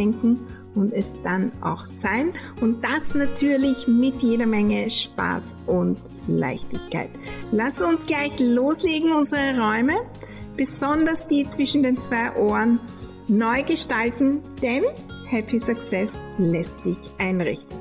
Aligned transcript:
denken 0.00 0.46
und 0.74 0.92
es 0.92 1.16
dann 1.22 1.52
auch 1.60 1.84
sein. 1.84 2.32
Und 2.60 2.82
das 2.82 3.14
natürlich 3.14 3.86
mit 3.86 4.22
jeder 4.22 4.46
Menge 4.46 4.88
Spaß 4.90 5.56
und 5.66 5.98
Leichtigkeit. 6.26 7.10
Lass 7.52 7.82
uns 7.82 8.06
gleich 8.06 8.38
loslegen, 8.38 9.12
unsere 9.12 9.58
Räume, 9.58 9.94
besonders 10.56 11.26
die 11.26 11.48
zwischen 11.48 11.82
den 11.82 12.00
zwei 12.00 12.34
Ohren, 12.36 12.80
neu 13.28 13.62
gestalten, 13.62 14.40
denn 14.62 14.84
Happy 15.28 15.58
Success 15.58 16.18
lässt 16.38 16.82
sich 16.82 16.98
einrichten. 17.18 17.78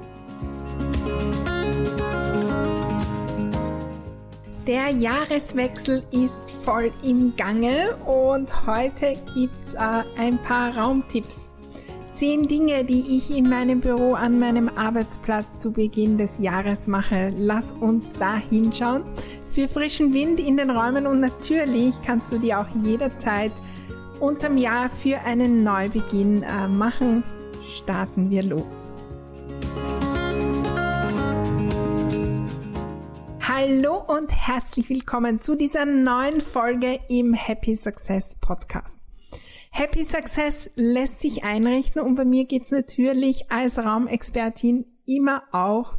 Der 4.67 4.89
Jahreswechsel 4.89 6.03
ist 6.11 6.51
voll 6.63 6.91
im 7.01 7.35
Gange 7.35 7.95
und 8.05 8.67
heute 8.67 9.17
gibt's 9.33 9.73
äh, 9.73 10.03
ein 10.19 10.37
paar 10.43 10.77
Raumtipps 10.77 11.49
Zehn 12.19 12.49
Dinge, 12.49 12.83
die 12.83 13.15
ich 13.15 13.37
in 13.37 13.47
meinem 13.47 13.79
Büro 13.79 14.13
an 14.13 14.39
meinem 14.39 14.67
Arbeitsplatz 14.67 15.59
zu 15.59 15.71
Beginn 15.71 16.17
des 16.17 16.39
Jahres 16.39 16.85
mache. 16.85 17.31
Lass 17.37 17.71
uns 17.71 18.11
da 18.11 18.35
hinschauen. 18.35 19.05
Für 19.49 19.69
frischen 19.69 20.13
Wind 20.13 20.41
in 20.41 20.57
den 20.57 20.69
Räumen 20.69 21.07
und 21.07 21.21
natürlich 21.21 21.93
kannst 22.05 22.33
du 22.33 22.37
dir 22.37 22.59
auch 22.59 22.67
jederzeit 22.83 23.53
unterm 24.19 24.57
Jahr 24.57 24.89
für 24.89 25.17
einen 25.21 25.63
Neubeginn 25.63 26.43
äh, 26.43 26.67
machen. 26.67 27.23
Starten 27.77 28.29
wir 28.29 28.43
los. 28.43 28.85
Hallo 33.47 34.03
und 34.07 34.29
herzlich 34.29 34.89
willkommen 34.89 35.39
zu 35.39 35.55
dieser 35.55 35.85
neuen 35.85 36.41
Folge 36.41 36.99
im 37.07 37.33
Happy 37.33 37.77
Success 37.77 38.35
Podcast. 38.35 39.08
Happy 39.79 40.03
Success 40.03 40.69
lässt 40.75 41.21
sich 41.21 41.45
einrichten 41.45 42.01
und 42.01 42.15
bei 42.15 42.25
mir 42.25 42.43
geht's 42.43 42.69
natürlich 42.69 43.49
als 43.49 43.79
Raumexpertin 43.79 44.85
immer 45.05 45.43
auch 45.53 45.93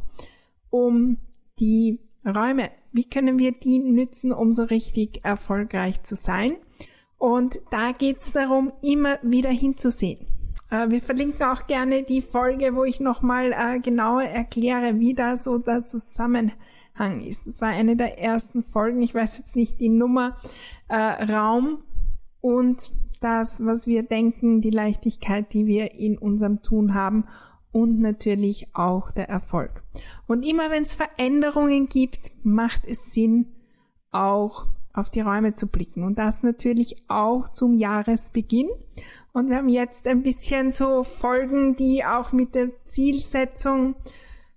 um 0.69 1.17
die 1.59 1.99
Räume. 2.23 2.69
Wie 2.91 3.09
können 3.09 3.39
wir 3.39 3.53
die 3.53 3.79
nützen, 3.79 4.33
um 4.33 4.53
so 4.53 4.65
richtig 4.65 5.25
erfolgreich 5.25 6.03
zu 6.03 6.13
sein? 6.13 6.57
Und 7.17 7.59
da 7.71 7.91
geht's 7.91 8.33
darum, 8.33 8.71
immer 8.83 9.17
wieder 9.23 9.49
hinzusehen. 9.49 10.27
Äh, 10.69 10.91
wir 10.91 11.01
verlinken 11.01 11.41
auch 11.41 11.65
gerne 11.65 12.03
die 12.03 12.21
Folge, 12.21 12.75
wo 12.75 12.83
ich 12.83 12.99
nochmal 12.99 13.51
äh, 13.51 13.79
genauer 13.79 14.21
erkläre, 14.21 14.99
wie 14.99 15.15
da 15.15 15.37
so 15.37 15.57
der 15.57 15.87
Zusammenhang 15.87 17.21
ist. 17.25 17.47
Das 17.47 17.61
war 17.61 17.69
eine 17.69 17.95
der 17.95 18.19
ersten 18.19 18.61
Folgen, 18.61 19.01
ich 19.01 19.15
weiß 19.15 19.39
jetzt 19.39 19.55
nicht 19.55 19.81
die 19.81 19.89
Nummer, 19.89 20.37
äh, 20.87 20.95
Raum 20.95 21.83
und 22.41 22.91
das, 23.21 23.63
was 23.65 23.87
wir 23.87 24.03
denken, 24.03 24.61
die 24.61 24.71
Leichtigkeit, 24.71 25.53
die 25.53 25.65
wir 25.65 25.93
in 25.95 26.17
unserem 26.17 26.61
Tun 26.61 26.93
haben 26.93 27.25
und 27.71 27.99
natürlich 27.99 28.67
auch 28.73 29.11
der 29.11 29.29
Erfolg. 29.29 29.83
Und 30.27 30.45
immer 30.45 30.71
wenn 30.71 30.83
es 30.83 30.95
Veränderungen 30.95 31.87
gibt, 31.87 32.31
macht 32.43 32.85
es 32.85 33.13
Sinn, 33.13 33.47
auch 34.11 34.65
auf 34.93 35.09
die 35.09 35.21
Räume 35.21 35.53
zu 35.53 35.67
blicken. 35.67 36.03
Und 36.03 36.19
das 36.19 36.43
natürlich 36.43 37.03
auch 37.07 37.49
zum 37.49 37.77
Jahresbeginn. 37.77 38.69
Und 39.31 39.49
wir 39.49 39.57
haben 39.57 39.69
jetzt 39.69 40.05
ein 40.07 40.23
bisschen 40.23 40.71
so 40.71 41.03
Folgen, 41.03 41.77
die 41.77 42.03
auch 42.03 42.33
mit 42.33 42.55
der 42.55 42.71
Zielsetzung 42.83 43.95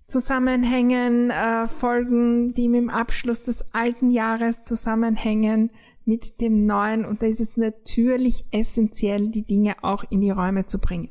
zusammenhängen, 0.06 1.30
äh, 1.30 1.68
Folgen, 1.68 2.52
die 2.52 2.68
mit 2.68 2.80
dem 2.80 2.90
Abschluss 2.90 3.44
des 3.44 3.72
alten 3.72 4.10
Jahres 4.10 4.64
zusammenhängen, 4.64 5.70
mit 6.04 6.40
dem 6.40 6.66
Neuen 6.66 7.04
und 7.04 7.22
da 7.22 7.26
ist 7.26 7.40
es 7.40 7.56
natürlich 7.56 8.44
essentiell, 8.50 9.28
die 9.28 9.46
Dinge 9.46 9.76
auch 9.82 10.04
in 10.10 10.20
die 10.20 10.30
Räume 10.30 10.66
zu 10.66 10.78
bringen. 10.78 11.08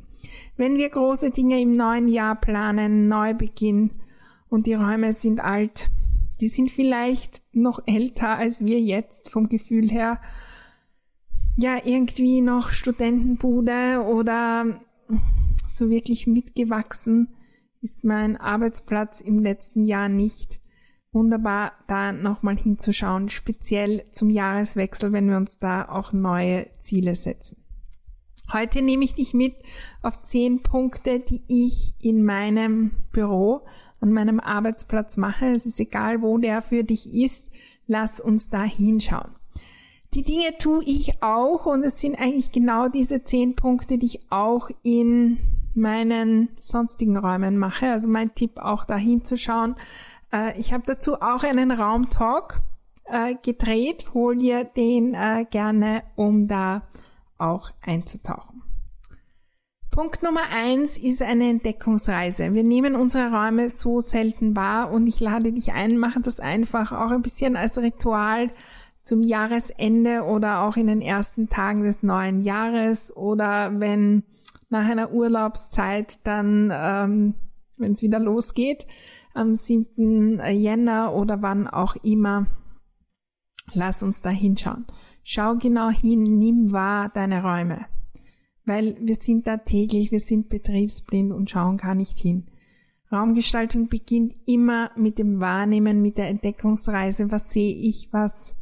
Wenn 0.55 0.77
wir 0.77 0.89
große 0.89 1.31
Dinge 1.31 1.59
im 1.59 1.75
neuen 1.75 2.07
Jahr 2.07 2.39
planen, 2.39 3.07
Neubeginn 3.07 3.91
und 4.49 4.67
die 4.67 4.75
Räume 4.75 5.13
sind 5.13 5.39
alt, 5.39 5.89
die 6.41 6.49
sind 6.49 6.71
vielleicht 6.71 7.41
noch 7.51 7.79
älter 7.85 8.37
als 8.37 8.63
wir 8.63 8.79
jetzt 8.79 9.29
vom 9.29 9.49
Gefühl 9.49 9.89
her, 9.89 10.19
ja, 11.55 11.77
irgendwie 11.83 12.41
noch 12.41 12.71
Studentenbude 12.71 14.03
oder 14.07 14.81
so 15.67 15.89
wirklich 15.89 16.27
mitgewachsen 16.27 17.29
ist 17.81 18.05
mein 18.05 18.37
Arbeitsplatz 18.37 19.19
im 19.19 19.39
letzten 19.39 19.85
Jahr 19.85 20.07
nicht 20.07 20.61
wunderbar, 21.13 21.73
da 21.87 22.11
nochmal 22.11 22.57
hinzuschauen, 22.57 23.29
speziell 23.29 24.03
zum 24.11 24.29
Jahreswechsel, 24.29 25.11
wenn 25.13 25.29
wir 25.29 25.37
uns 25.37 25.59
da 25.59 25.87
auch 25.87 26.11
neue 26.11 26.67
Ziele 26.79 27.15
setzen. 27.15 27.63
Heute 28.51 28.81
nehme 28.81 29.05
ich 29.05 29.13
dich 29.13 29.33
mit 29.33 29.55
auf 30.01 30.21
zehn 30.21 30.61
Punkte, 30.61 31.19
die 31.19 31.41
ich 31.47 31.95
in 32.01 32.23
meinem 32.23 32.91
Büro, 33.11 33.61
an 34.01 34.11
meinem 34.11 34.39
Arbeitsplatz 34.39 35.17
mache. 35.17 35.47
Es 35.47 35.65
ist 35.65 35.79
egal, 35.79 36.21
wo 36.21 36.37
der 36.37 36.61
für 36.61 36.83
dich 36.83 37.13
ist. 37.13 37.47
Lass 37.87 38.19
uns 38.19 38.49
da 38.49 38.63
hinschauen. 38.63 39.31
Die 40.13 40.23
Dinge 40.23 40.57
tue 40.59 40.83
ich 40.83 41.23
auch 41.23 41.65
und 41.65 41.83
es 41.83 41.99
sind 41.99 42.19
eigentlich 42.19 42.51
genau 42.51 42.89
diese 42.89 43.23
zehn 43.23 43.55
Punkte, 43.55 43.97
die 43.97 44.05
ich 44.05 44.31
auch 44.31 44.69
in 44.83 45.39
meinen 45.73 46.49
sonstigen 46.57 47.17
Räumen 47.17 47.57
mache. 47.57 47.87
Also 47.87 48.07
mein 48.07 48.35
Tipp 48.35 48.59
auch 48.59 48.85
da 48.85 48.95
hinzuschauen, 48.95 49.75
äh, 50.33 50.59
ich 50.59 50.73
habe 50.73 50.83
dazu 50.85 51.21
auch 51.21 51.43
einen 51.43 51.71
Raumtalk 51.71 52.59
äh, 53.05 53.35
gedreht. 53.41 54.13
Hol 54.13 54.37
dir 54.37 54.63
den 54.63 55.13
äh, 55.13 55.45
gerne, 55.49 56.03
um 56.15 56.47
da 56.47 56.83
auch 57.37 57.71
einzutauchen. 57.81 58.63
Punkt 59.91 60.23
Nummer 60.23 60.41
eins 60.51 60.97
ist 60.97 61.21
eine 61.21 61.49
Entdeckungsreise. 61.51 62.51
Wir 62.53 62.63
nehmen 62.63 62.95
unsere 62.95 63.29
Räume 63.29 63.69
so 63.69 63.99
selten 63.99 64.55
wahr 64.55 64.91
und 64.91 65.05
ich 65.05 65.19
lade 65.19 65.51
dich 65.51 65.73
ein, 65.73 65.99
mache 65.99 66.19
das 66.19 66.39
einfach 66.39 66.91
auch 66.91 67.11
ein 67.11 67.21
bisschen 67.21 67.55
als 67.55 67.77
Ritual 67.77 68.49
zum 69.03 69.21
Jahresende 69.21 70.23
oder 70.23 70.63
auch 70.63 70.77
in 70.77 70.87
den 70.87 71.01
ersten 71.01 71.47
Tagen 71.47 71.83
des 71.83 72.01
neuen 72.01 72.41
Jahres 72.41 73.15
oder 73.15 73.79
wenn 73.79 74.23
nach 74.69 74.89
einer 74.89 75.11
Urlaubszeit 75.11 76.25
dann, 76.25 76.71
ähm, 76.73 77.35
wenn 77.77 77.91
es 77.91 78.01
wieder 78.01 78.19
losgeht, 78.19 78.87
am 79.33 79.55
7. 79.55 80.39
Jänner 80.51 81.13
oder 81.13 81.41
wann 81.41 81.67
auch 81.67 81.95
immer. 81.97 82.47
Lass 83.73 84.03
uns 84.03 84.21
da 84.21 84.29
hinschauen. 84.29 84.85
Schau 85.23 85.55
genau 85.55 85.89
hin, 85.89 86.23
nimm 86.23 86.71
wahr 86.71 87.09
deine 87.09 87.43
Räume. 87.43 87.85
Weil 88.65 88.97
wir 89.01 89.15
sind 89.15 89.47
da 89.47 89.57
täglich, 89.57 90.11
wir 90.11 90.19
sind 90.19 90.49
betriebsblind 90.49 91.31
und 91.31 91.49
schauen 91.49 91.77
gar 91.77 91.95
nicht 91.95 92.17
hin. 92.17 92.45
Raumgestaltung 93.11 93.89
beginnt 93.89 94.35
immer 94.45 94.91
mit 94.95 95.19
dem 95.19 95.39
Wahrnehmen, 95.39 96.01
mit 96.01 96.17
der 96.17 96.29
Entdeckungsreise. 96.29 97.31
Was 97.31 97.51
sehe 97.51 97.75
ich? 97.75 98.09
Was? 98.11 98.55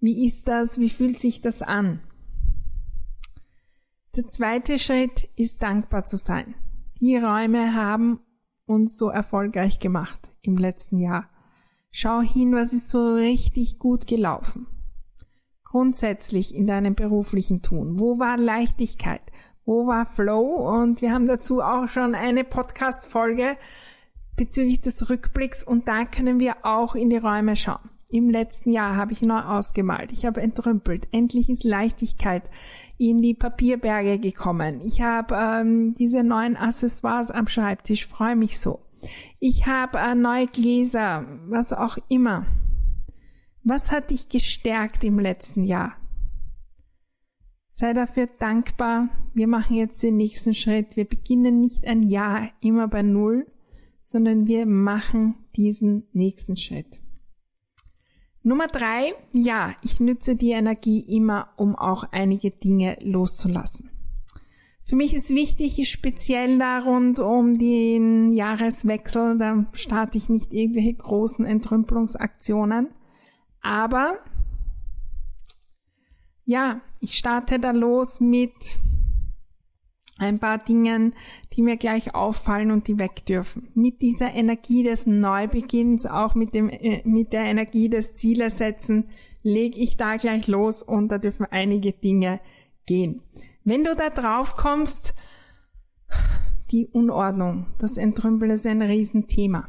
Wie 0.00 0.26
ist 0.26 0.48
das? 0.48 0.80
Wie 0.80 0.90
fühlt 0.90 1.20
sich 1.20 1.40
das 1.40 1.62
an? 1.62 2.00
Der 4.16 4.26
zweite 4.26 4.78
Schritt 4.78 5.30
ist 5.36 5.62
dankbar 5.62 6.04
zu 6.04 6.16
sein. 6.16 6.54
Die 7.00 7.16
Räume 7.16 7.74
haben 7.74 8.20
uns 8.66 8.96
so 8.96 9.08
erfolgreich 9.08 9.78
gemacht 9.78 10.32
im 10.42 10.56
letzten 10.56 10.98
Jahr? 10.98 11.28
Schau 11.90 12.20
hin, 12.20 12.54
was 12.54 12.72
ist 12.72 12.90
so 12.90 13.14
richtig 13.14 13.78
gut 13.78 14.06
gelaufen? 14.06 14.66
Grundsätzlich 15.64 16.54
in 16.54 16.66
deinem 16.66 16.94
beruflichen 16.94 17.62
Tun. 17.62 17.98
Wo 17.98 18.18
war 18.18 18.36
Leichtigkeit? 18.36 19.22
Wo 19.64 19.86
war 19.86 20.06
Flow? 20.06 20.68
Und 20.80 21.02
wir 21.02 21.12
haben 21.12 21.26
dazu 21.26 21.62
auch 21.62 21.88
schon 21.88 22.14
eine 22.14 22.44
Podcast-Folge 22.44 23.56
bezüglich 24.36 24.80
des 24.80 25.10
Rückblicks 25.10 25.62
und 25.62 25.88
da 25.88 26.04
können 26.04 26.40
wir 26.40 26.56
auch 26.64 26.94
in 26.94 27.10
die 27.10 27.18
Räume 27.18 27.56
schauen. 27.56 27.90
Im 28.08 28.28
letzten 28.28 28.72
Jahr 28.72 28.96
habe 28.96 29.12
ich 29.12 29.22
neu 29.22 29.40
ausgemalt. 29.40 30.12
Ich 30.12 30.26
habe 30.26 30.42
entrümpelt. 30.42 31.08
Endlich 31.12 31.48
ist 31.48 31.64
Leichtigkeit 31.64 32.42
in 33.10 33.20
die 33.20 33.34
Papierberge 33.34 34.20
gekommen. 34.20 34.80
Ich 34.84 35.02
habe 35.02 35.34
ähm, 35.34 35.94
diese 35.94 36.22
neuen 36.22 36.56
Accessoires 36.56 37.32
am 37.32 37.48
Schreibtisch. 37.48 38.06
Freue 38.06 38.36
mich 38.36 38.60
so. 38.60 38.78
Ich 39.40 39.66
habe 39.66 39.98
äh, 39.98 40.14
neue 40.14 40.46
Gläser, 40.46 41.26
was 41.48 41.72
auch 41.72 41.98
immer. 42.08 42.46
Was 43.64 43.90
hat 43.90 44.10
dich 44.10 44.28
gestärkt 44.28 45.02
im 45.02 45.18
letzten 45.18 45.64
Jahr? 45.64 45.96
Sei 47.70 47.92
dafür 47.92 48.28
dankbar. 48.38 49.08
Wir 49.34 49.48
machen 49.48 49.76
jetzt 49.76 50.00
den 50.02 50.16
nächsten 50.16 50.54
Schritt. 50.54 50.94
Wir 50.94 51.04
beginnen 51.04 51.60
nicht 51.60 51.84
ein 51.86 52.04
Jahr 52.04 52.50
immer 52.60 52.86
bei 52.86 53.02
Null, 53.02 53.46
sondern 54.04 54.46
wir 54.46 54.64
machen 54.64 55.36
diesen 55.56 56.06
nächsten 56.12 56.56
Schritt. 56.56 57.01
Nummer 58.44 58.66
drei, 58.66 59.14
ja, 59.32 59.72
ich 59.82 60.00
nütze 60.00 60.34
die 60.34 60.50
Energie 60.50 61.00
immer, 61.00 61.50
um 61.56 61.76
auch 61.76 62.04
einige 62.10 62.50
Dinge 62.50 62.96
loszulassen. 63.00 63.90
Für 64.84 64.96
mich 64.96 65.14
ist 65.14 65.30
wichtig, 65.30 65.88
speziell 65.88 66.58
da 66.58 66.80
rund 66.80 67.20
um 67.20 67.56
den 67.56 68.32
Jahreswechsel, 68.32 69.38
da 69.38 69.66
starte 69.74 70.18
ich 70.18 70.28
nicht 70.28 70.52
irgendwelche 70.52 70.94
großen 70.94 71.46
Entrümpelungsaktionen, 71.46 72.88
aber 73.60 74.18
ja, 76.44 76.80
ich 76.98 77.16
starte 77.16 77.60
da 77.60 77.70
los 77.70 78.20
mit 78.20 78.52
ein 80.22 80.38
paar 80.38 80.58
Dingen, 80.58 81.14
die 81.52 81.62
mir 81.62 81.76
gleich 81.76 82.14
auffallen 82.14 82.70
und 82.70 82.88
die 82.88 82.98
weg 82.98 83.26
dürfen. 83.26 83.68
Mit 83.74 84.02
dieser 84.02 84.32
Energie 84.34 84.82
des 84.82 85.06
Neubeginns, 85.06 86.06
auch 86.06 86.34
mit 86.34 86.54
dem, 86.54 86.68
äh, 86.68 87.02
mit 87.04 87.32
der 87.32 87.42
Energie 87.42 87.88
des 87.88 88.14
Zielesetzen, 88.14 89.08
lege 89.42 89.78
ich 89.78 89.96
da 89.96 90.16
gleich 90.16 90.46
los 90.46 90.82
und 90.82 91.08
da 91.08 91.18
dürfen 91.18 91.46
einige 91.50 91.92
Dinge 91.92 92.40
gehen. 92.86 93.22
Wenn 93.64 93.84
du 93.84 93.94
da 93.94 94.10
drauf 94.10 94.56
kommst, 94.56 95.14
die 96.70 96.86
Unordnung, 96.86 97.66
das 97.78 97.96
Entrümpeln 97.96 98.50
ist 98.50 98.66
ein 98.66 98.82
Riesenthema. 98.82 99.68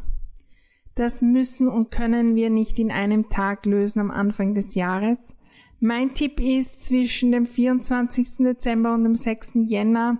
Das 0.96 1.22
müssen 1.22 1.68
und 1.68 1.92
können 1.92 2.36
wir 2.36 2.50
nicht 2.50 2.78
in 2.80 2.92
einem 2.92 3.30
Tag 3.30 3.66
lösen 3.66 4.00
am 4.00 4.12
Anfang 4.12 4.54
des 4.54 4.76
Jahres. 4.76 5.36
Mein 5.80 6.14
Tipp 6.14 6.40
ist, 6.40 6.86
zwischen 6.86 7.32
dem 7.32 7.48
24. 7.48 8.38
Dezember 8.38 8.94
und 8.94 9.04
dem 9.04 9.16
6. 9.16 9.54
Jänner 9.66 10.20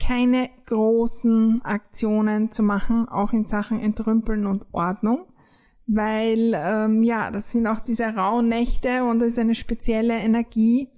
keine 0.00 0.50
großen 0.66 1.62
Aktionen 1.64 2.50
zu 2.50 2.62
machen, 2.62 3.08
auch 3.08 3.32
in 3.32 3.44
Sachen 3.44 3.80
Entrümpeln 3.80 4.46
und 4.46 4.66
Ordnung, 4.72 5.26
weil 5.86 6.52
ähm, 6.54 7.02
ja, 7.02 7.30
das 7.30 7.52
sind 7.52 7.66
auch 7.66 7.80
diese 7.80 8.04
rauen 8.06 8.48
Nächte 8.48 9.04
und 9.04 9.20
das 9.20 9.30
ist 9.30 9.38
eine 9.38 9.54
spezielle 9.54 10.18
Energie 10.18 10.88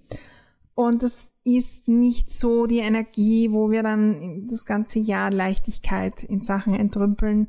und 0.74 1.02
das 1.02 1.34
ist 1.44 1.88
nicht 1.88 2.32
so 2.32 2.66
die 2.66 2.78
Energie, 2.78 3.52
wo 3.52 3.70
wir 3.70 3.82
dann 3.82 4.46
das 4.48 4.64
ganze 4.64 4.98
Jahr 4.98 5.30
Leichtigkeit 5.30 6.24
in 6.24 6.40
Sachen 6.40 6.74
Entrümpeln 6.74 7.48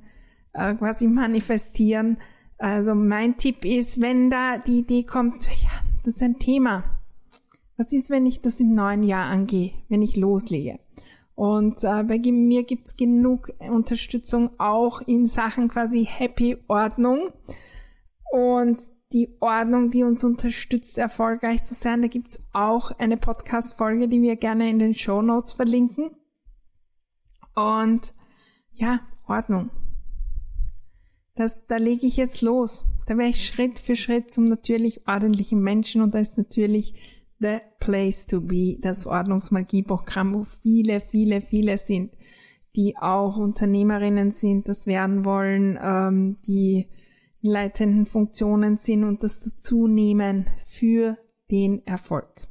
äh, 0.53 0.73
quasi 0.75 1.07
manifestieren. 1.07 2.17
Also 2.57 2.93
mein 2.93 3.37
Tipp 3.37 3.63
ist, 3.63 4.01
wenn 4.01 4.29
da 4.29 4.57
die 4.57 4.79
Idee 4.79 5.03
kommt, 5.03 5.45
ja, 5.45 5.69
das 6.03 6.15
ist 6.15 6.23
ein 6.23 6.39
Thema. 6.39 6.83
Was 7.77 7.93
ist, 7.93 8.09
wenn 8.09 8.25
ich 8.25 8.41
das 8.41 8.59
im 8.59 8.73
neuen 8.73 9.03
Jahr 9.03 9.25
angehe, 9.25 9.71
wenn 9.87 10.01
ich 10.01 10.17
loslege? 10.17 10.79
Und 11.35 11.83
äh, 11.83 12.03
bei 12.03 12.19
mir 12.31 12.63
gibt's 12.63 12.97
genug 12.97 13.51
Unterstützung 13.59 14.51
auch 14.59 15.01
in 15.01 15.27
Sachen 15.27 15.69
quasi 15.69 16.05
Happy 16.05 16.57
Ordnung. 16.67 17.31
Und 18.31 18.81
die 19.13 19.35
Ordnung, 19.39 19.91
die 19.91 20.03
uns 20.03 20.23
unterstützt, 20.23 20.97
erfolgreich 20.97 21.63
zu 21.63 21.73
sein, 21.73 22.01
da 22.01 22.07
gibt's 22.07 22.45
auch 22.53 22.91
eine 22.91 23.17
Podcast-Folge, 23.17 24.07
die 24.07 24.21
wir 24.21 24.35
gerne 24.35 24.69
in 24.69 24.79
den 24.79 24.93
Show 24.93 25.21
Notes 25.21 25.53
verlinken. 25.53 26.11
Und 27.55 28.11
ja, 28.71 29.01
Ordnung. 29.27 29.69
Das, 31.35 31.65
da 31.65 31.77
lege 31.77 32.07
ich 32.07 32.17
jetzt 32.17 32.41
los. 32.41 32.85
Da 33.05 33.17
wäre 33.17 33.29
ich 33.29 33.45
Schritt 33.45 33.79
für 33.79 33.95
Schritt 33.95 34.31
zum 34.31 34.45
natürlich 34.45 35.07
ordentlichen 35.07 35.61
Menschen 35.61 36.01
und 36.01 36.13
da 36.13 36.19
ist 36.19 36.37
natürlich 36.37 36.93
The 37.39 37.59
Place 37.81 38.27
to 38.27 38.39
Be, 38.39 38.77
das 38.79 39.05
Ordnungsmagieprogramm, 39.05 40.33
wo 40.33 40.45
viele, 40.45 41.01
viele, 41.01 41.41
viele 41.41 41.77
sind, 41.77 42.15
die 42.77 42.95
auch 42.95 43.35
Unternehmerinnen 43.35 44.31
sind, 44.31 44.69
das 44.69 44.87
werden 44.87 45.25
wollen, 45.25 45.77
ähm, 45.81 46.37
die 46.47 46.87
leitenden 47.41 48.05
Funktionen 48.05 48.77
sind 48.77 49.03
und 49.03 49.23
das 49.23 49.41
dazu 49.41 49.87
nehmen 49.87 50.49
für 50.67 51.17
den 51.49 51.85
Erfolg. 51.85 52.47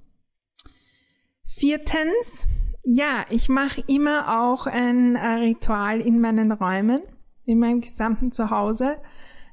Viertens, 1.47 2.47
ja, 2.83 3.25
ich 3.31 3.49
mache 3.49 3.83
immer 3.87 4.43
auch 4.43 4.67
ein 4.67 5.17
Ritual 5.17 6.01
in 6.01 6.21
meinen 6.21 6.53
Räumen, 6.53 7.03
in 7.45 7.59
meinem 7.59 7.81
gesamten 7.81 8.33
Zuhause 8.33 8.97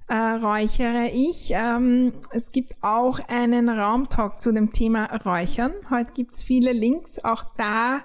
äh, 0.07 0.15
räuchere 0.15 1.09
ich. 1.13 1.51
Ähm, 1.51 2.13
es 2.31 2.51
gibt 2.51 2.75
auch 2.81 3.19
einen 3.27 3.69
Raumtalk 3.69 4.39
zu 4.39 4.53
dem 4.53 4.71
Thema 4.71 5.05
Räuchern. 5.25 5.73
Heute 5.89 6.13
gibt's 6.13 6.43
viele 6.43 6.71
Links. 6.71 7.23
Auch 7.23 7.43
da 7.57 8.01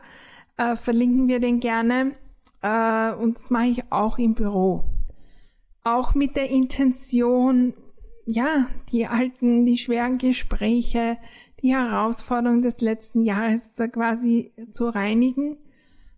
äh, 0.57 0.77
verlinken 0.77 1.29
wir 1.29 1.41
den 1.41 1.61
gerne. 1.61 2.13
Äh, 2.61 3.13
und 3.13 3.37
das 3.37 3.51
mache 3.51 3.67
ich 3.67 3.93
auch 3.93 4.19
im 4.19 4.35
Büro. 4.35 4.85
Auch 5.85 6.15
mit 6.15 6.37
der 6.37 6.51
Intention, 6.51 7.75
ja, 8.25 8.69
die 8.91 9.07
alten, 9.07 9.67
die 9.67 9.79
schweren 9.79 10.19
Gespräche, 10.19 11.17
die 11.63 11.75
Herausforderungen 11.75 12.63
des 12.63 12.81
letzten 12.81 13.23
Jahres 13.23 13.81
quasi 13.93 14.53
zu 14.71 14.89
reinigen 14.89 15.57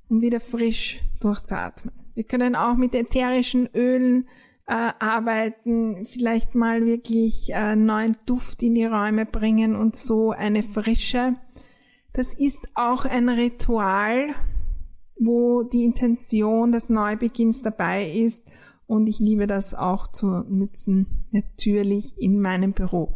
und 0.09 0.23
wieder 0.23 0.41
frisch 0.41 1.01
durchzuatmen. 1.21 1.95
Wir 2.15 2.25
können 2.25 2.57
auch 2.57 2.77
mit 2.77 2.95
ätherischen 2.95 3.69
Ölen 3.75 4.29
äh, 4.67 4.93
arbeiten, 4.99 6.07
vielleicht 6.07 6.55
mal 6.55 6.87
wirklich 6.87 7.51
äh, 7.53 7.77
neuen 7.77 8.17
Duft 8.27 8.63
in 8.63 8.75
die 8.75 8.87
Räume 8.87 9.27
bringen 9.27 9.77
und 9.77 9.97
so 9.97 10.31
eine 10.31 10.63
Frische. 10.63 11.37
Das 12.13 12.33
ist 12.33 12.69
auch 12.75 13.05
ein 13.05 13.29
Ritual, 13.29 14.35
wo 15.19 15.63
die 15.65 15.85
Intention 15.85 16.73
des 16.73 16.89
Neubeginns 16.89 17.63
dabei 17.63 18.11
ist 18.11 18.45
und 18.87 19.09
ich 19.09 19.19
liebe 19.19 19.47
das 19.47 19.75
auch 19.75 20.09
zu 20.09 20.27
nutzen, 20.49 21.27
natürlich 21.31 22.19
in 22.19 22.41
meinem 22.41 22.73
Büro. 22.73 23.13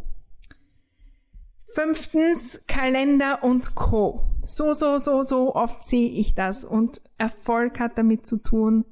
Fünftens, 1.73 2.61
Kalender 2.67 3.43
und 3.43 3.75
Co. 3.75 4.23
So, 4.43 4.73
so, 4.73 4.97
so, 4.97 5.21
so 5.23 5.55
oft 5.55 5.85
sehe 5.85 6.09
ich 6.09 6.33
das 6.33 6.65
und 6.65 7.01
Erfolg 7.17 7.79
hat 7.79 7.97
damit 7.97 8.25
zu 8.25 8.37
tun, 8.37 8.85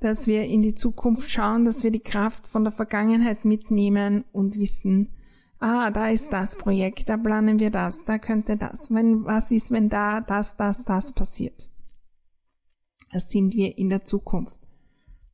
dass 0.00 0.26
wir 0.26 0.44
in 0.44 0.62
die 0.62 0.74
Zukunft 0.74 1.30
schauen, 1.30 1.64
dass 1.64 1.82
wir 1.82 1.90
die 1.90 2.00
Kraft 2.00 2.46
von 2.46 2.64
der 2.64 2.72
Vergangenheit 2.72 3.44
mitnehmen 3.44 4.24
und 4.32 4.58
wissen, 4.58 5.08
ah, 5.58 5.90
da 5.90 6.08
ist 6.08 6.32
das 6.32 6.56
Projekt, 6.56 7.08
da 7.08 7.16
planen 7.16 7.58
wir 7.58 7.70
das, 7.70 8.04
da 8.04 8.18
könnte 8.18 8.56
das, 8.56 8.90
wenn, 8.90 9.24
was 9.24 9.50
ist, 9.50 9.70
wenn 9.70 9.88
da 9.88 10.20
das, 10.20 10.56
das, 10.56 10.84
das 10.84 11.12
passiert. 11.12 11.70
Das 13.12 13.30
sind 13.30 13.54
wir 13.54 13.78
in 13.78 13.88
der 13.88 14.04
Zukunft. 14.04 14.58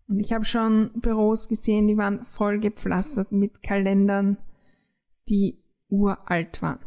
Und 0.07 0.21
ich 0.21 0.33
habe 0.33 0.45
schon 0.45 0.91
Büros 0.95 1.49
gesehen, 1.49 1.89
die 1.89 1.97
waren 1.97 2.25
voll 2.25 2.61
gepflastert 2.61 3.33
mit 3.33 3.63
Kalendern, 3.63 4.37
die 5.29 5.63
uralt 5.89 6.61
waren. 6.63 6.81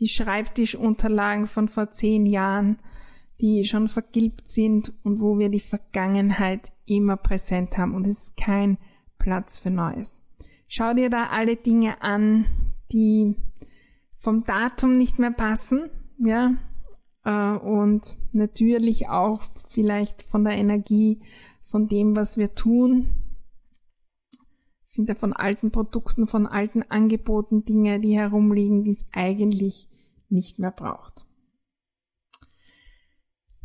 Die 0.00 0.08
Schreibtischunterlagen 0.08 1.46
von 1.46 1.68
vor 1.68 1.90
zehn 1.90 2.24
Jahren, 2.24 2.78
die 3.40 3.64
schon 3.64 3.88
vergilbt 3.88 4.48
sind 4.48 4.92
und 5.02 5.20
wo 5.20 5.38
wir 5.38 5.48
die 5.48 5.60
Vergangenheit 5.60 6.72
immer 6.88 7.16
präsent 7.16 7.78
haben 7.78 7.94
und 7.94 8.06
es 8.06 8.28
ist 8.28 8.36
kein 8.36 8.78
Platz 9.18 9.58
für 9.58 9.70
Neues. 9.70 10.22
Schau 10.68 10.94
dir 10.94 11.10
da 11.10 11.28
alle 11.28 11.56
Dinge 11.56 12.02
an, 12.02 12.46
die 12.92 13.36
vom 14.16 14.44
Datum 14.44 14.96
nicht 14.96 15.18
mehr 15.18 15.30
passen, 15.30 15.88
ja, 16.18 16.56
äh, 17.24 17.56
und 17.56 18.16
natürlich 18.32 19.08
auch 19.08 19.42
vielleicht 19.70 20.22
von 20.22 20.44
der 20.44 20.54
Energie, 20.54 21.20
von 21.64 21.88
dem, 21.88 22.16
was 22.16 22.36
wir 22.36 22.54
tun, 22.54 23.08
sind 24.84 25.08
ja 25.10 25.14
von 25.14 25.34
alten 25.34 25.70
Produkten, 25.70 26.26
von 26.26 26.46
alten 26.46 26.82
Angeboten 26.82 27.64
Dinge, 27.64 28.00
die 28.00 28.16
herumliegen, 28.16 28.84
die 28.84 28.92
es 28.92 29.04
eigentlich 29.12 29.88
nicht 30.30 30.58
mehr 30.58 30.70
braucht. 30.70 31.27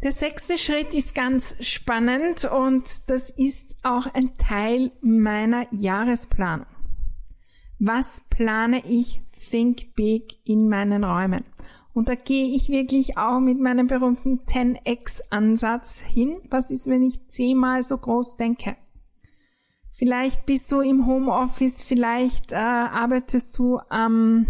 Der 0.04 0.12
sechste 0.12 0.58
Schritt 0.58 0.94
ist 0.94 1.16
ganz 1.16 1.56
spannend 1.66 2.44
und 2.44 3.10
das 3.10 3.30
ist 3.30 3.78
auch 3.84 4.06
ein 4.14 4.38
Teil 4.38 4.92
meiner 5.02 5.66
Jahresplanung. 5.72 6.66
Was 7.80 8.22
plane 8.30 8.84
ich 8.86 9.22
Think 9.32 9.96
Big 9.96 10.40
in 10.44 10.68
meinen 10.68 11.06
Räumen? 11.06 11.46
Und 11.94 12.10
da 12.10 12.16
gehe 12.16 12.54
ich 12.54 12.68
wirklich 12.68 13.18
auch 13.18 13.40
mit 13.40 13.62
meinem 13.62 13.88
berühmten 13.88 14.42
10x-Ansatz 14.42 16.02
hin. 16.02 16.42
Was 16.50 16.70
ist, 16.70 16.88
wenn 16.88 17.04
ich 17.04 17.30
zehnmal 17.30 17.86
so 17.86 17.98
groß 17.98 18.36
denke? 18.36 18.76
Vielleicht 19.94 20.46
bist 20.46 20.70
du 20.74 20.82
im 20.82 21.06
Homeoffice, 21.06 21.82
vielleicht 21.82 22.52
äh, 22.52 22.56
arbeitest 22.56 23.58
du 23.58 23.80
am 23.88 24.48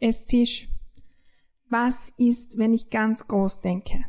Esstisch. 0.00 0.66
Was 1.70 2.12
ist, 2.16 2.58
wenn 2.58 2.74
ich 2.74 2.90
ganz 2.90 3.28
groß 3.28 3.60
denke? 3.60 4.04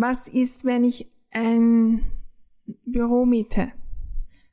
Was 0.00 0.28
ist, 0.28 0.64
wenn 0.64 0.84
ich 0.84 1.10
ein 1.32 2.04
Büro 2.84 3.26
miete? 3.26 3.72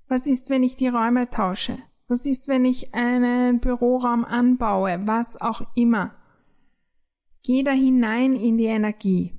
Was 0.08 0.26
ist, 0.26 0.50
wenn 0.50 0.64
ich 0.64 0.76
die 0.76 0.88
Räume 0.88 1.30
tausche? 1.30 1.78
Was 2.08 2.26
ist, 2.26 2.48
wenn 2.48 2.66
ich 2.66 2.96
einen 2.96 3.60
Büroraum 3.60 4.26
anbaue? 4.26 5.02
Was 5.06 5.40
auch 5.40 5.62
immer. 5.76 6.16
Geh 7.44 7.62
da 7.62 7.74
hinein 7.74 8.34
in 8.34 8.58
die 8.58 8.66
Energie, 8.66 9.34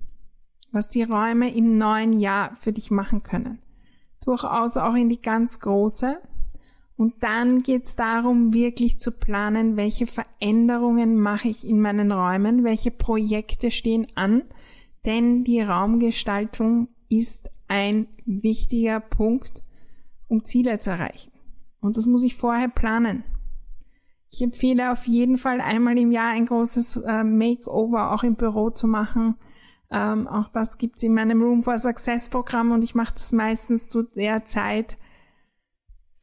was 0.70 0.88
die 0.88 1.02
Räume 1.02 1.52
im 1.52 1.76
neuen 1.76 2.12
Jahr 2.12 2.54
für 2.54 2.72
dich 2.72 2.92
machen 2.92 3.24
können. 3.24 3.58
durchaus 4.24 4.76
auch 4.76 4.94
in 4.94 5.08
die 5.08 5.20
ganz 5.20 5.58
große. 5.58 6.22
Und 6.96 7.14
dann 7.20 7.64
geht 7.64 7.86
es 7.86 7.96
darum, 7.96 8.54
wirklich 8.54 9.00
zu 9.00 9.10
planen, 9.10 9.76
welche 9.76 10.06
Veränderungen 10.06 11.18
mache 11.18 11.48
ich 11.48 11.66
in 11.66 11.80
meinen 11.80 12.12
Räumen, 12.12 12.62
welche 12.62 12.92
Projekte 12.92 13.72
stehen 13.72 14.06
an, 14.14 14.44
denn 15.06 15.44
die 15.44 15.60
Raumgestaltung 15.60 16.88
ist 17.08 17.50
ein 17.68 18.08
wichtiger 18.24 19.00
Punkt, 19.00 19.62
um 20.28 20.44
Ziele 20.44 20.80
zu 20.80 20.90
erreichen. 20.90 21.32
Und 21.80 21.96
das 21.96 22.06
muss 22.06 22.24
ich 22.24 22.34
vorher 22.34 22.68
planen. 22.68 23.24
Ich 24.30 24.42
empfehle 24.42 24.92
auf 24.92 25.06
jeden 25.06 25.38
Fall 25.38 25.60
einmal 25.60 25.96
im 25.96 26.10
Jahr 26.10 26.32
ein 26.32 26.46
großes 26.46 26.96
äh, 26.96 27.24
Makeover 27.24 28.12
auch 28.12 28.22
im 28.22 28.34
Büro 28.34 28.70
zu 28.70 28.86
machen. 28.88 29.36
Ähm, 29.90 30.26
auch 30.26 30.48
das 30.48 30.78
gibt's 30.78 31.02
in 31.04 31.14
meinem 31.14 31.40
Room 31.42 31.62
for 31.62 31.78
Success 31.78 32.28
Programm 32.28 32.72
und 32.72 32.82
ich 32.82 32.94
mache 32.94 33.14
das 33.14 33.32
meistens 33.32 33.88
zu 33.88 34.02
der 34.02 34.44
Zeit, 34.44 34.96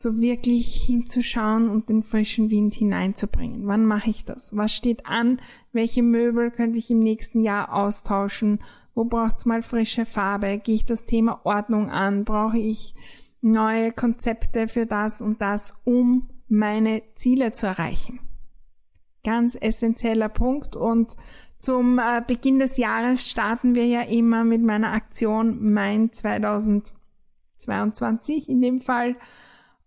so 0.03 0.19
wirklich 0.19 0.83
hinzuschauen 0.85 1.69
und 1.69 1.89
den 1.89 2.03
frischen 2.03 2.51
Wind 2.51 2.75
hineinzubringen. 2.75 3.65
Wann 3.65 3.85
mache 3.85 4.09
ich 4.09 4.25
das? 4.25 4.53
Was 4.55 4.73
steht 4.73 5.07
an? 5.07 5.41
Welche 5.71 6.03
Möbel 6.03 6.51
könnte 6.51 6.77
ich 6.77 6.91
im 6.91 6.99
nächsten 6.99 7.41
Jahr 7.41 7.73
austauschen? 7.73 8.59
Wo 8.93 9.05
braucht's 9.05 9.45
mal 9.45 9.63
frische 9.63 10.05
Farbe? 10.05 10.59
Gehe 10.59 10.75
ich 10.75 10.85
das 10.85 11.05
Thema 11.05 11.39
Ordnung 11.45 11.89
an? 11.89 12.25
Brauche 12.25 12.59
ich 12.59 12.93
neue 13.41 13.93
Konzepte 13.93 14.67
für 14.67 14.85
das 14.85 15.21
und 15.21 15.41
das, 15.41 15.73
um 15.85 16.29
meine 16.49 17.01
Ziele 17.15 17.53
zu 17.53 17.65
erreichen? 17.65 18.19
Ganz 19.23 19.57
essentieller 19.59 20.29
Punkt 20.29 20.75
und 20.75 21.15
zum 21.57 21.97
äh, 21.97 22.21
Beginn 22.27 22.59
des 22.59 22.75
Jahres 22.75 23.29
starten 23.29 23.73
wir 23.73 23.85
ja 23.85 24.01
immer 24.01 24.43
mit 24.43 24.61
meiner 24.61 24.91
Aktion 24.91 25.71
Mein 25.71 26.11
2022 26.11 28.49
in 28.49 28.61
dem 28.61 28.81
Fall 28.81 29.15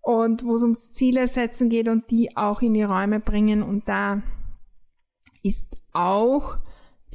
und 0.06 0.44
wo 0.44 0.54
es 0.54 0.62
ums 0.62 0.92
Ziele 0.92 1.26
setzen 1.26 1.68
geht 1.68 1.88
und 1.88 2.12
die 2.12 2.36
auch 2.36 2.62
in 2.62 2.74
die 2.74 2.84
Räume 2.84 3.18
bringen. 3.18 3.64
Und 3.64 3.88
da 3.88 4.22
ist 5.42 5.76
auch 5.92 6.56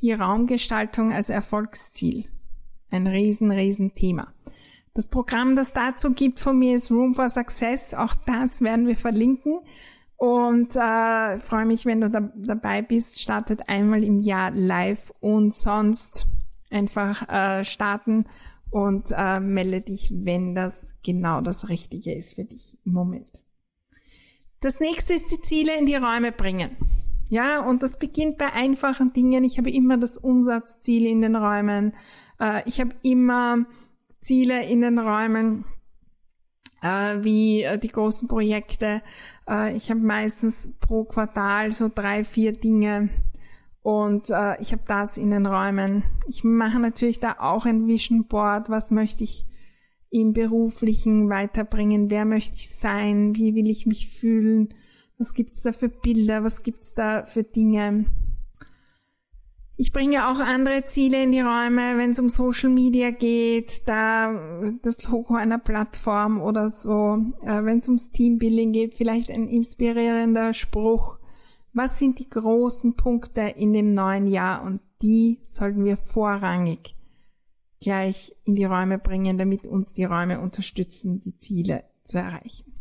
die 0.01 0.11
Raumgestaltung 0.11 1.13
als 1.13 1.29
Erfolgsziel 1.29 2.25
ein 2.89 3.07
riesen, 3.07 3.49
riesen 3.49 3.95
Thema. 3.95 4.33
Das 4.93 5.07
Programm, 5.07 5.55
das 5.55 5.71
dazu 5.71 6.11
gibt 6.11 6.41
von 6.41 6.59
mir, 6.59 6.75
ist 6.75 6.91
Room 6.91 7.15
for 7.15 7.29
Success. 7.29 7.93
Auch 7.93 8.13
das 8.25 8.59
werden 8.59 8.87
wir 8.87 8.97
verlinken. 8.97 9.61
Und 10.17 10.75
äh, 10.75 11.39
freue 11.39 11.65
mich, 11.65 11.85
wenn 11.85 12.01
du 12.01 12.09
da, 12.09 12.29
dabei 12.35 12.81
bist. 12.81 13.21
Startet 13.21 13.69
einmal 13.69 14.03
im 14.03 14.19
Jahr 14.19 14.51
live 14.51 15.13
und 15.21 15.53
sonst 15.53 16.27
einfach 16.69 17.29
äh, 17.29 17.63
starten 17.63 18.25
und 18.71 19.07
äh, 19.15 19.39
melde 19.39 19.81
dich, 19.81 20.11
wenn 20.11 20.55
das 20.55 20.95
genau 21.03 21.41
das 21.41 21.69
Richtige 21.69 22.13
ist 22.13 22.33
für 22.33 22.45
dich 22.45 22.77
im 22.85 22.93
Moment. 22.93 23.27
Das 24.61 24.79
nächste 24.79 25.13
ist 25.13 25.31
die 25.31 25.41
Ziele 25.41 25.77
in 25.77 25.85
die 25.85 25.95
Räume 25.95 26.31
bringen. 26.31 26.77
Ja, 27.29 27.61
und 27.61 27.83
das 27.83 27.97
beginnt 27.97 28.37
bei 28.37 28.51
einfachen 28.53 29.13
Dingen. 29.13 29.43
Ich 29.43 29.57
habe 29.57 29.71
immer 29.71 29.97
das 29.97 30.17
Umsatzziel 30.17 31.05
in 31.05 31.21
den 31.21 31.35
Räumen. 31.35 31.93
Äh, 32.39 32.67
ich 32.67 32.79
habe 32.79 32.91
immer 33.03 33.65
Ziele 34.19 34.65
in 34.65 34.81
den 34.81 34.99
Räumen, 34.99 35.65
äh, 36.81 37.23
wie 37.23 37.63
äh, 37.63 37.77
die 37.77 37.87
großen 37.87 38.27
Projekte. 38.27 39.01
Äh, 39.47 39.75
ich 39.75 39.89
habe 39.89 40.01
meistens 40.01 40.73
pro 40.79 41.03
Quartal 41.05 41.71
so 41.71 41.89
drei, 41.93 42.23
vier 42.23 42.53
Dinge, 42.53 43.09
und 43.83 44.29
äh, 44.29 44.61
ich 44.61 44.71
habe 44.71 44.83
das 44.85 45.17
in 45.17 45.31
den 45.31 45.45
Räumen. 45.45 46.03
Ich 46.27 46.43
mache 46.43 46.79
natürlich 46.79 47.19
da 47.19 47.37
auch 47.39 47.65
ein 47.65 47.87
Vision 47.87 48.27
Board. 48.27 48.69
Was 48.69 48.91
möchte 48.91 49.23
ich 49.23 49.45
im 50.11 50.33
beruflichen 50.33 51.29
weiterbringen? 51.29 52.11
Wer 52.11 52.25
möchte 52.25 52.57
ich 52.57 52.69
sein? 52.69 53.35
Wie 53.35 53.55
will 53.55 53.69
ich 53.69 53.87
mich 53.87 54.09
fühlen? 54.09 54.73
Was 55.17 55.33
gibt's 55.33 55.63
da 55.63 55.71
für 55.71 55.89
Bilder? 55.89 56.43
Was 56.43 56.63
gibt's 56.63 56.93
da 56.93 57.25
für 57.25 57.43
Dinge? 57.43 58.05
Ich 59.77 59.91
bringe 59.91 60.27
auch 60.27 60.39
andere 60.39 60.85
Ziele 60.85 61.23
in 61.23 61.31
die 61.31 61.41
Räume, 61.41 61.97
wenn 61.97 62.11
es 62.11 62.19
um 62.19 62.29
Social 62.29 62.69
Media 62.69 63.09
geht, 63.09 63.87
da 63.87 64.31
das 64.83 65.01
Logo 65.09 65.33
einer 65.33 65.57
Plattform 65.57 66.39
oder 66.39 66.69
so. 66.69 67.17
Äh, 67.41 67.63
wenn 67.63 67.79
es 67.79 67.87
ums 67.87 68.11
Teambuilding 68.11 68.73
geht, 68.73 68.93
vielleicht 68.93 69.31
ein 69.31 69.47
inspirierender 69.47 70.53
Spruch 70.53 71.17
was 71.73 71.99
sind 71.99 72.19
die 72.19 72.29
großen 72.29 72.95
Punkte 72.95 73.41
in 73.41 73.73
dem 73.73 73.91
neuen 73.91 74.27
Jahr 74.27 74.63
und 74.63 74.81
die 75.01 75.41
sollten 75.45 75.85
wir 75.85 75.97
vorrangig 75.97 76.95
gleich 77.79 78.35
in 78.45 78.55
die 78.55 78.65
Räume 78.65 78.99
bringen, 78.99 79.37
damit 79.37 79.67
uns 79.67 79.93
die 79.93 80.03
Räume 80.03 80.39
unterstützen, 80.39 81.19
die 81.19 81.37
Ziele 81.37 81.83
zu 82.03 82.19
erreichen. 82.19 82.71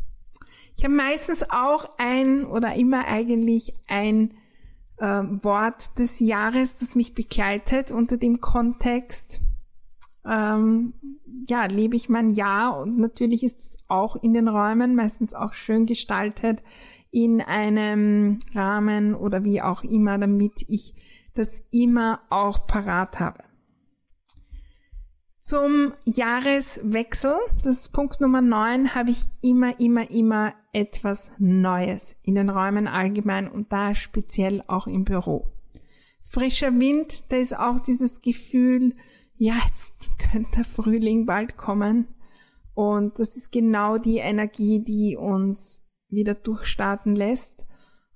Ich 0.77 0.85
habe 0.85 0.95
meistens 0.95 1.45
auch 1.51 1.87
ein 1.99 2.45
oder 2.45 2.75
immer 2.75 3.07
eigentlich 3.07 3.75
ein 3.89 4.35
äh, 4.99 5.07
Wort 5.07 5.99
des 5.99 6.21
Jahres, 6.21 6.77
das 6.77 6.95
mich 6.95 7.15
begleitet 7.15 7.91
unter 7.91 8.19
dem 8.19 8.41
Kontext. 8.41 9.41
Ähm, 10.25 10.95
ja, 11.49 11.65
lebe 11.65 11.97
ich 11.97 12.11
mein 12.11 12.31
Jahr 12.31 12.79
und 12.79 12.99
natürlich 12.99 13.43
ist 13.43 13.61
es 13.61 13.79
auch 13.89 14.17
in 14.17 14.35
den 14.35 14.49
Räumen 14.49 14.95
meistens 14.95 15.33
auch 15.33 15.55
schön 15.55 15.87
gestaltet 15.87 16.63
in 17.11 17.41
einem 17.41 18.39
Rahmen 18.55 19.15
oder 19.15 19.45
wie 19.45 19.63
auch 19.63 19.83
immer, 19.83 20.19
damit 20.19 20.65
ich 20.69 20.95
das 21.35 21.65
immer 21.71 22.21
auch 22.31 22.67
parat 22.67 23.21
habe. 23.21 23.45
Zum 25.41 25.95
Jahreswechsel, 26.05 27.35
das 27.65 27.81
ist 27.81 27.93
Punkt 27.93 28.21
Nummer 28.21 28.43
9, 28.43 28.95
habe 28.95 29.11
ich 29.11 29.23
immer, 29.41 29.81
immer, 29.81 30.11
immer 30.11 30.53
etwas 30.73 31.33
Neues 31.39 32.17
in 32.23 32.35
den 32.35 32.51
Räumen 32.51 32.87
allgemein 32.87 33.51
und 33.51 33.73
da 33.73 33.95
speziell 33.95 34.63
auch 34.67 34.87
im 34.87 35.05
Büro. 35.05 35.51
Frischer 36.23 36.79
Wind, 36.79 37.25
da 37.31 37.37
ist 37.37 37.59
auch 37.59 37.81
dieses 37.81 38.21
Gefühl, 38.21 38.95
ja, 39.37 39.55
jetzt 39.67 39.95
könnte 40.19 40.51
der 40.57 40.65
Frühling 40.65 41.25
bald 41.25 41.57
kommen. 41.57 42.09
Und 42.75 43.19
das 43.19 43.37
ist 43.37 43.51
genau 43.51 43.97
die 43.97 44.19
Energie, 44.19 44.85
die 44.85 45.17
uns 45.17 45.83
wieder 46.11 46.35
durchstarten 46.35 47.15
lässt. 47.15 47.67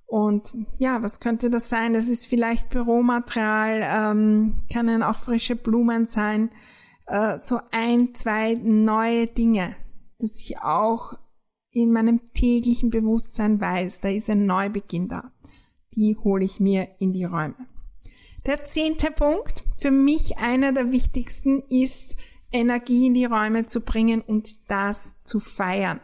Und 0.05 0.53
ja, 0.77 1.01
was 1.01 1.19
könnte 1.19 1.49
das 1.49 1.69
sein? 1.69 1.93
Das 1.93 2.07
ist 2.07 2.27
vielleicht 2.27 2.69
Büromaterial, 2.69 3.81
ähm, 3.83 4.59
können 4.71 5.03
auch 5.03 5.17
frische 5.17 5.55
Blumen 5.55 6.05
sein, 6.05 6.51
äh, 7.07 7.37
so 7.39 7.59
ein, 7.71 8.13
zwei 8.13 8.55
neue 8.55 9.27
Dinge, 9.27 9.75
dass 10.19 10.39
ich 10.39 10.59
auch 10.59 11.13
in 11.71 11.91
meinem 11.91 12.21
täglichen 12.33 12.89
Bewusstsein 12.89 13.59
weiß, 13.59 14.01
da 14.01 14.09
ist 14.09 14.29
ein 14.29 14.45
Neubeginn 14.45 15.09
da. 15.09 15.29
Die 15.95 16.15
hole 16.15 16.45
ich 16.45 16.59
mir 16.59 16.87
in 16.99 17.11
die 17.11 17.25
Räume. 17.25 17.55
Der 18.45 18.63
zehnte 18.63 19.11
Punkt, 19.11 19.63
für 19.75 19.91
mich 19.91 20.37
einer 20.37 20.71
der 20.71 20.91
wichtigsten, 20.91 21.59
ist 21.59 22.15
Energie 22.51 23.07
in 23.07 23.13
die 23.13 23.25
Räume 23.25 23.65
zu 23.65 23.81
bringen 23.81 24.21
und 24.21 24.69
das 24.69 25.21
zu 25.23 25.39
feiern. 25.39 25.99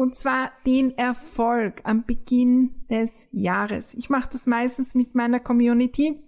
Und 0.00 0.14
zwar 0.14 0.50
den 0.66 0.96
Erfolg 0.96 1.82
am 1.84 2.06
Beginn 2.06 2.86
des 2.88 3.28
Jahres. 3.32 3.92
Ich 3.92 4.08
mache 4.08 4.30
das 4.32 4.46
meistens 4.46 4.94
mit 4.94 5.14
meiner 5.14 5.40
Community. 5.40 6.18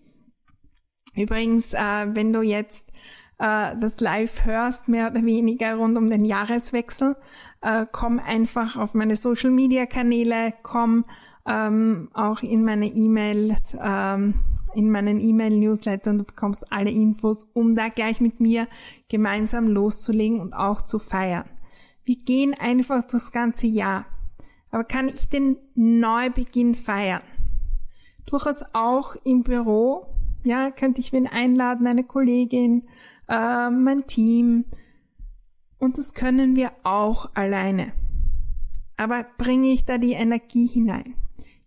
Übrigens, 1.17 1.73
äh, 1.73 2.07
wenn 2.15 2.35
du 2.35 2.43
jetzt 2.43 2.93
äh, 3.39 3.75
das 3.81 3.99
live 4.01 4.45
hörst, 4.45 4.89
mehr 4.89 5.11
oder 5.11 5.25
weniger 5.25 5.77
rund 5.77 5.97
um 5.97 6.11
den 6.11 6.27
Jahreswechsel, 6.27 7.17
äh, 7.63 7.87
komm 7.91 8.19
einfach 8.19 8.77
auf 8.77 8.93
meine 8.93 9.17
Social 9.17 9.51
Media 9.51 9.87
Kanäle, 9.87 10.53
komm 10.63 11.07
ähm, 11.49 12.11
auch 12.13 12.43
in 12.43 12.67
meine 12.67 12.89
E-Mails, 12.89 13.75
ähm, 13.83 14.35
in 14.75 14.91
meinen 14.91 15.19
E-Mail-Newsletter 15.19 16.11
und 16.11 16.19
du 16.19 16.25
bekommst 16.25 16.71
alle 16.71 16.91
Infos, 16.91 17.49
um 17.55 17.75
da 17.75 17.89
gleich 17.89 18.21
mit 18.21 18.39
mir 18.39 18.69
gemeinsam 19.09 19.67
loszulegen 19.67 20.41
und 20.41 20.53
auch 20.53 20.83
zu 20.83 20.99
feiern. 20.99 21.49
Wir 22.05 22.17
gehen 22.17 22.55
einfach 22.55 23.03
das 23.07 23.33
ganze 23.33 23.67
Jahr. 23.67 24.07
Aber 24.71 24.85
kann 24.85 25.09
ich 25.09 25.29
den 25.29 25.59
Neubeginn 25.75 26.75
feiern? 26.75 27.23
Durchaus 28.27 28.65
auch 28.73 29.15
im 29.25 29.43
Büro. 29.43 30.07
Ja, 30.45 30.71
könnte 30.71 31.01
ich 31.01 31.13
wen 31.13 31.27
einladen, 31.27 31.87
eine 31.87 32.05
Kollegin, 32.05 32.89
äh, 33.29 33.71
mein 33.71 34.07
Team. 34.07 34.65
Und 35.79 35.99
das 35.99 36.15
können 36.15 36.57
wir 36.57 36.73
auch 36.83 37.31
alleine. 37.35 37.93
Aber 38.97 39.27
bringe 39.39 39.69
ich 39.69 39.85
da 39.85 39.99
die 39.99 40.13
Energie 40.13 40.67
hinein? 40.67 41.15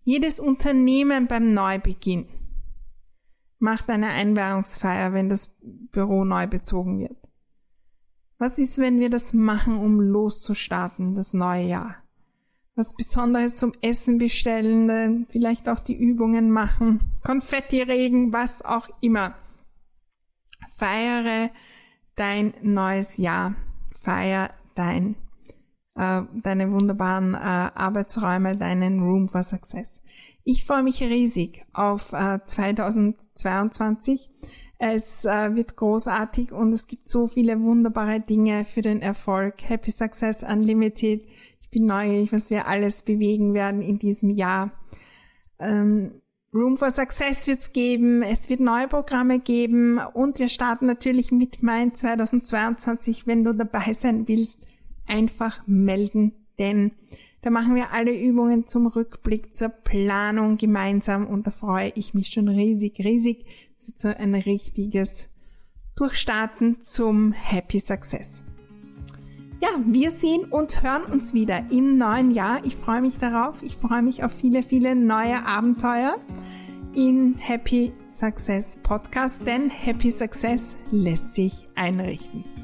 Jedes 0.03 0.39
Unternehmen 0.39 1.27
beim 1.27 1.53
Neubeginn 1.53 2.27
macht 3.59 3.89
eine 3.89 4.09
Einweihungsfeier, 4.09 5.13
wenn 5.13 5.29
das 5.29 5.55
Büro 5.91 6.25
neu 6.25 6.47
bezogen 6.47 6.99
wird. 6.99 7.24
Was 8.37 8.59
ist, 8.59 8.77
wenn 8.77 8.99
wir 8.99 9.09
das 9.09 9.33
machen, 9.33 9.77
um 9.77 10.01
loszustarten, 10.01 11.15
das 11.15 11.33
neue 11.33 11.67
Jahr? 11.67 11.95
Was 12.75 12.93
Besonderes 12.93 13.55
zum 13.55 13.71
Essen 13.81 14.17
bestellen, 14.17 15.25
vielleicht 15.29 15.69
auch 15.69 15.79
die 15.79 15.95
Übungen 15.95 16.51
machen, 16.51 16.99
Konfetti-Regen, 17.23 18.33
was 18.33 18.63
auch 18.63 18.89
immer. 18.99 19.35
Feiere 20.69 21.49
dein 22.15 22.53
neues 22.61 23.17
Jahr. 23.17 23.55
Feier 23.97 24.53
dein, 24.75 25.15
äh, 25.95 26.23
deine 26.33 26.71
wunderbaren 26.71 27.33
äh, 27.33 27.37
Arbeitsräume, 27.37 28.57
deinen 28.57 28.99
Room 28.99 29.29
for 29.29 29.43
Success. 29.43 30.01
Ich 30.43 30.65
freue 30.65 30.83
mich 30.83 31.01
riesig 31.01 31.65
auf 31.73 32.11
äh, 32.11 32.39
2022. 32.45 34.29
Es 34.77 35.25
äh, 35.25 35.55
wird 35.55 35.77
großartig 35.77 36.51
und 36.51 36.73
es 36.73 36.87
gibt 36.87 37.07
so 37.07 37.27
viele 37.27 37.61
wunderbare 37.61 38.19
Dinge 38.19 38.65
für 38.65 38.81
den 38.81 39.01
Erfolg. 39.01 39.55
Happy 39.63 39.91
Success 39.91 40.43
Unlimited. 40.43 41.23
Ich 41.61 41.69
bin 41.69 41.85
neugierig, 41.85 42.33
was 42.33 42.49
wir 42.49 42.67
alles 42.67 43.01
bewegen 43.01 43.53
werden 43.53 43.81
in 43.81 43.99
diesem 43.99 44.29
Jahr. 44.29 44.71
Ähm, 45.59 46.21
Room 46.53 46.77
for 46.77 46.89
Success 46.89 47.47
wird 47.47 47.59
es 47.59 47.73
geben, 47.73 48.23
es 48.23 48.47
wird 48.49 48.61
neue 48.61 48.87
Programme 48.87 49.39
geben 49.39 49.99
und 50.13 50.39
wir 50.39 50.47
starten 50.47 50.85
natürlich 50.85 51.31
mit 51.31 51.61
Mai 51.61 51.89
2022. 51.89 53.27
Wenn 53.27 53.43
du 53.43 53.51
dabei 53.51 53.93
sein 53.93 54.27
willst, 54.27 54.65
einfach 55.05 55.67
melden, 55.67 56.33
denn 56.57 56.91
da 57.45 57.51
machen 57.51 57.75
wir 57.75 57.91
alle 57.91 58.11
Übungen 58.11 58.65
zum 58.65 58.87
Rückblick, 58.87 59.53
zur 59.53 59.69
Planung 59.69 60.57
gemeinsam 60.57 61.27
und 61.27 61.45
da 61.45 61.51
freue 61.51 61.91
ich 61.93 62.15
mich 62.15 62.29
schon 62.29 62.47
riesig, 62.47 62.97
riesig. 63.01 63.45
Es 63.77 63.85
wird 63.85 63.99
so 63.99 64.07
ein 64.07 64.33
richtiges 64.33 65.27
Durchstarten 65.95 66.81
zum 66.81 67.33
Happy 67.33 67.79
Success. 67.79 68.41
Ja, 69.61 69.69
wir 69.85 70.09
sehen 70.09 70.45
und 70.45 70.81
hören 70.81 71.03
uns 71.03 71.35
wieder 71.35 71.69
im 71.69 71.99
neuen 71.99 72.31
Jahr. 72.31 72.65
Ich 72.65 72.75
freue 72.75 73.01
mich 73.01 73.19
darauf. 73.19 73.61
Ich 73.61 73.75
freue 73.75 74.01
mich 74.01 74.23
auf 74.23 74.31
viele, 74.31 74.63
viele 74.63 74.95
neue 74.95 75.45
Abenteuer 75.45 76.15
in 76.95 77.35
Happy 77.37 77.91
Success 78.09 78.79
Podcast, 78.81 79.45
denn 79.45 79.69
Happy 79.69 80.09
Success 80.09 80.77
lässt 80.89 81.35
sich 81.35 81.67
einrichten. 81.75 82.54